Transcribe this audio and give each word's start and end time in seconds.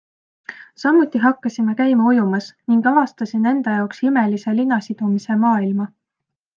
Samuti 0.83 1.21
hakkasime 1.25 1.75
käima 1.83 2.07
ujumas 2.13 2.49
ning 2.73 2.89
avastasin 2.95 3.47
enda 3.55 3.79
jaoks 3.79 4.03
imelise 4.11 4.59
linasidumise 4.63 5.43
maailma. 5.49 5.93